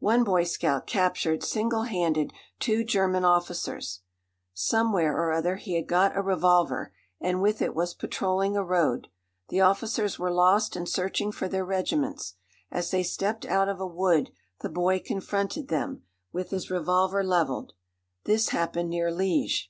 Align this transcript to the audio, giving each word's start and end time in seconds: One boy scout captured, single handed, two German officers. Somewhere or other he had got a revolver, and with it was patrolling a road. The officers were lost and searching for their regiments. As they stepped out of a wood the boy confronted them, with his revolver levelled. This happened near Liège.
One 0.00 0.24
boy 0.24 0.44
scout 0.44 0.86
captured, 0.86 1.42
single 1.42 1.82
handed, 1.82 2.32
two 2.58 2.84
German 2.84 3.22
officers. 3.26 4.00
Somewhere 4.54 5.14
or 5.14 5.30
other 5.30 5.56
he 5.56 5.74
had 5.74 5.86
got 5.86 6.16
a 6.16 6.22
revolver, 6.22 6.94
and 7.20 7.42
with 7.42 7.60
it 7.60 7.74
was 7.74 7.92
patrolling 7.92 8.56
a 8.56 8.64
road. 8.64 9.08
The 9.50 9.60
officers 9.60 10.18
were 10.18 10.30
lost 10.32 10.74
and 10.74 10.88
searching 10.88 11.32
for 11.32 11.48
their 11.48 11.66
regiments. 11.66 12.36
As 12.70 12.90
they 12.90 13.02
stepped 13.02 13.44
out 13.44 13.68
of 13.68 13.78
a 13.78 13.86
wood 13.86 14.30
the 14.62 14.70
boy 14.70 15.00
confronted 15.00 15.68
them, 15.68 16.02
with 16.32 16.48
his 16.48 16.70
revolver 16.70 17.22
levelled. 17.22 17.74
This 18.24 18.48
happened 18.48 18.88
near 18.88 19.10
Liège. 19.10 19.64